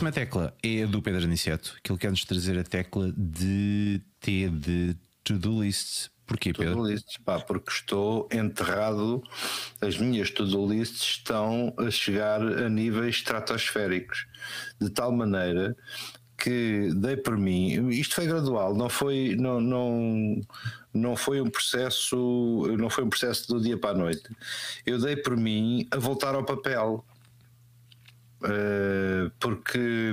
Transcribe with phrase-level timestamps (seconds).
[0.00, 4.00] próxima tecla é a do Pedro Aniceto, que ele quer nos trazer a tecla de
[4.18, 6.08] T de to-do list.
[6.26, 6.76] Porquê, Pedro?
[6.76, 9.22] To-do lists, pá, porque estou enterrado,
[9.78, 14.26] as minhas to-do lists estão a chegar a níveis estratosféricos,
[14.80, 15.76] de tal maneira
[16.38, 20.40] que dei por mim, isto foi gradual, não foi, não, não,
[20.94, 22.16] não foi um processo,
[22.78, 24.22] não foi um processo do dia para a noite.
[24.86, 27.04] Eu dei por mim a voltar ao papel.
[28.42, 30.12] Uh, porque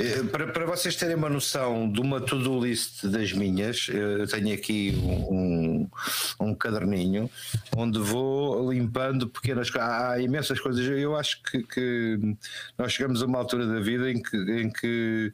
[0.00, 4.54] uh, para, para vocês terem uma noção de uma to-do list das minhas, eu tenho
[4.54, 5.86] aqui um,
[6.40, 7.30] um, caderninho
[7.76, 9.90] onde vou limpando pequenas coisas.
[9.90, 10.86] Há imensas coisas.
[10.86, 12.36] Eu acho que, que,
[12.78, 15.32] nós chegamos a uma altura da vida em que, em que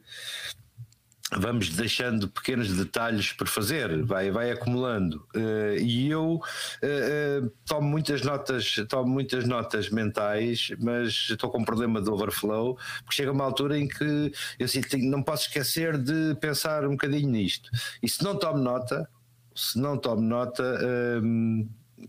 [1.37, 5.27] vamos deixando pequenos detalhes por fazer, vai, vai acumulando.
[5.35, 11.65] Uh, e eu uh, tomo muitas notas, tomo muitas notas mentais, mas estou com um
[11.65, 16.35] problema de overflow, porque chega uma altura em que eu sinto, não posso esquecer de
[16.41, 17.71] pensar um bocadinho nisto.
[18.03, 19.09] E se não tomo nota,
[19.55, 20.63] se não tomo nota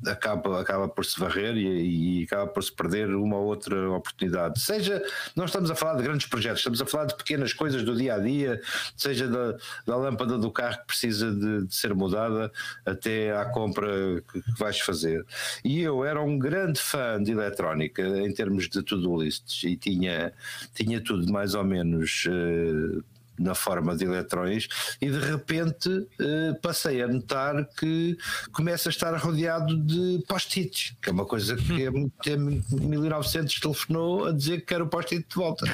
[0.06, 4.60] acaba, acaba por se varrer e, e, acaba por se perder uma ou outra oportunidade.
[4.60, 5.02] Seja,
[5.36, 8.16] não estamos a falar de grandes projetos, estamos a falar de pequenas coisas do dia
[8.16, 8.62] a dia,
[8.96, 12.52] seja da, da lâmpada do carro que precisa de, de ser mudada
[12.86, 15.26] até à compra que, que, vais fazer.
[15.64, 20.34] E eu era um grande fã de eletrónica em termos de to-do lists e tinha,
[20.74, 22.26] tinha tudo mais ou menos.
[22.26, 23.04] Uh,
[23.38, 24.68] na forma de eletrões
[25.02, 28.18] e de repente eh, passei a notar que
[28.52, 33.60] começa a estar rodeado de post-its, que é uma coisa que é muito tempo, 1900
[33.60, 35.66] telefonou a dizer que quer o post-it de volta.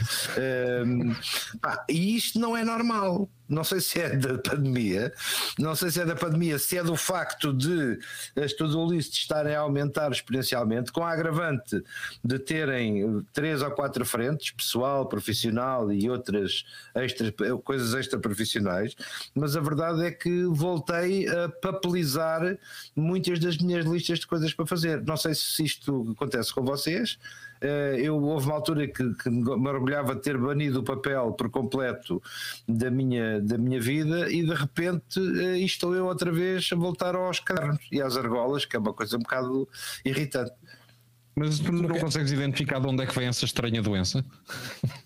[0.85, 1.13] Um,
[1.59, 5.13] pá, e isto não é normal não sei se é da pandemia,
[5.59, 7.99] não sei se é da pandemia, se é do facto de
[8.41, 11.83] as to-do lists estarem a aumentar exponencialmente, com a agravante
[12.23, 16.63] de terem três ou quatro frentes, pessoal, profissional e outras
[16.95, 17.31] extra,
[17.63, 18.95] coisas extra profissionais,
[19.35, 22.57] mas a verdade é que voltei a papelizar
[22.95, 25.03] muitas das minhas listas de coisas para fazer.
[25.05, 27.19] Não sei se isto acontece com vocês.
[27.61, 31.49] Eh, eu houve uma altura que, que me orgulhava de ter banido o papel por
[31.51, 32.21] completo
[32.67, 37.15] da minha, da minha vida e de repente eh, estou eu outra vez a voltar
[37.15, 39.67] aos cadernos e às argolas, que é uma coisa um bocado
[40.03, 40.53] irritante.
[41.35, 44.23] Mas tu não consegues identificar de onde é que vem essa estranha doença?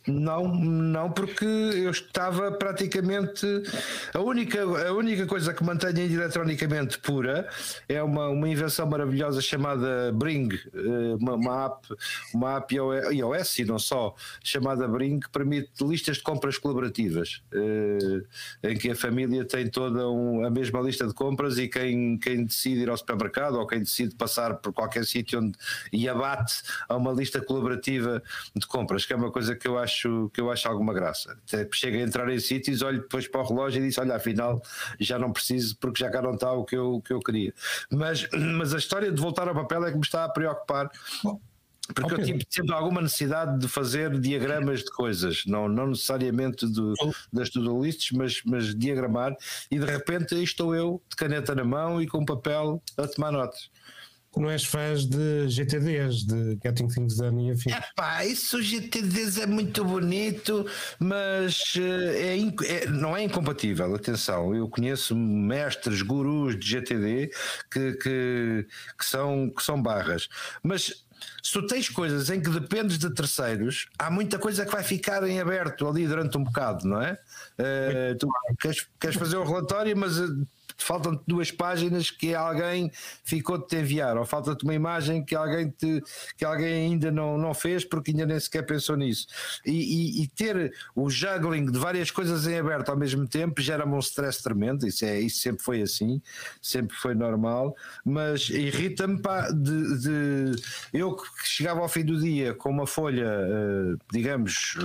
[0.07, 3.45] Não, não, porque eu estava praticamente.
[4.13, 7.47] A única, a única coisa que mantenho ainda eletronicamente pura
[7.87, 11.87] é uma, uma invenção maravilhosa chamada Bring, eh, uma, uma app,
[12.33, 18.71] uma app iOS e não só, chamada Bring, que permite listas de compras colaborativas, eh,
[18.71, 22.45] em que a família tem toda um, a mesma lista de compras e quem, quem
[22.45, 25.55] decide ir ao supermercado ou quem decide passar por qualquer sítio onde
[25.91, 28.21] e abate a uma lista colaborativa
[28.55, 31.37] de compras, que é uma coisa que eu acho, que eu acho alguma graça.
[31.73, 34.61] Chega a entrar em sítios, olho depois para o relógio e disse: Olha, afinal
[34.99, 37.53] já não preciso porque já cá não está o que eu, que eu queria.
[37.91, 38.27] Mas,
[38.57, 40.89] mas a história de voltar ao papel é que me está a preocupar.
[41.93, 42.23] Porque okay.
[42.23, 46.95] eu tive sempre alguma necessidade de fazer diagramas de coisas, não, não necessariamente do,
[47.31, 49.35] das lists, mas, mas diagramar,
[49.69, 53.69] e de repente estou eu de caneta na mão e com papel a tomar notas
[54.41, 57.71] não és fãs de GTDs, de Getting Things Done e afim.
[57.71, 60.65] Epá, isso GTDs é muito bonito,
[60.99, 63.93] mas eh, é, é, não é incompatível.
[63.95, 67.31] Atenção, eu conheço mestres, gurus de GTD
[67.71, 70.27] que, que, que, são, que são barras,
[70.61, 71.05] mas
[71.41, 75.23] se tu tens coisas em que dependes de terceiros, há muita coisa que vai ficar
[75.27, 77.13] em aberto ali durante um bocado, não é?
[77.59, 78.27] Uh, tu
[78.59, 80.27] queres, queres fazer o relatório, mas eh,
[80.77, 82.91] faltam-te duas páginas que alguém
[83.23, 86.03] ficou de te enviar, ou falta-te uma imagem que alguém, te,
[86.37, 89.27] que alguém ainda não, não fez porque ainda nem sequer pensou nisso.
[89.65, 93.93] E, e, e ter o juggling de várias coisas em aberto ao mesmo tempo gera-me
[93.93, 96.21] um stress tremendo, isso, é, isso sempre foi assim,
[96.61, 99.19] sempre foi normal, mas irrita-me
[99.55, 100.61] de, de
[100.93, 104.75] eu que chegava ao fim do dia com uma folha, eh, digamos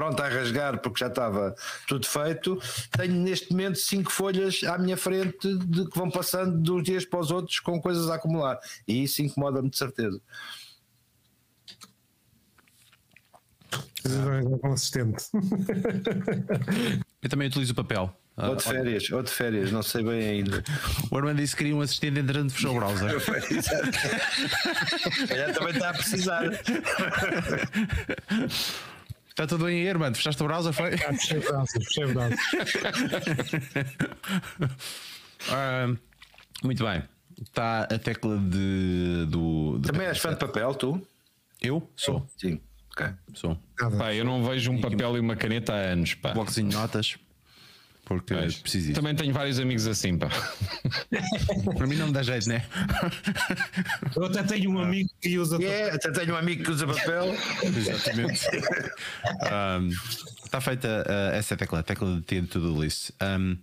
[0.00, 1.54] pronto a rasgar porque já estava
[1.86, 2.58] tudo feito.
[2.90, 7.04] Tenho neste momento cinco folhas à minha frente de que vão passando de uns dias
[7.04, 8.58] para os outros com coisas a acumular.
[8.88, 10.18] E isso incomoda-me de certeza.
[14.06, 15.24] É consistente.
[17.22, 18.10] Eu também utilizo papel.
[18.38, 20.64] Ou de férias, ou de férias, não sei bem ainda.
[21.10, 23.20] O Armando disse que queria um assistente entrando fechou o browser.
[25.28, 26.44] Já também está a precisar.
[29.40, 30.14] Está tudo bem aí, mano?
[30.14, 30.70] Fechaste o browser?
[30.74, 30.92] Foi?
[30.92, 32.04] Ah, fechei o browser, fechei
[35.48, 35.98] uh,
[36.62, 37.02] muito bem.
[37.40, 39.80] Está a tecla de, do.
[39.80, 41.00] Também és fã de papel, tu?
[41.58, 41.90] Eu?
[41.96, 42.28] Sou.
[42.36, 42.60] Sim.
[42.92, 43.06] Ok.
[43.32, 43.56] Sou.
[43.80, 43.96] Nada.
[43.96, 46.34] Pá, eu não vejo um papel e uma caneta há anos, pá.
[46.34, 47.16] Blocozinho de notas.
[48.10, 48.56] Porque Pois.
[48.56, 49.00] preciso disso.
[49.00, 50.28] Também tenho vários amigos assim, pá.
[51.78, 52.66] Para mim não me dá jeito, né?
[54.16, 55.62] Eu até tenho um amigo que usa.
[55.62, 57.32] É, até tenho um amigo que usa papel.
[57.62, 58.48] Exatamente.
[60.44, 63.10] Está feita uh, essa tecla, a tecla de ter to-do list.
[63.22, 63.56] Um,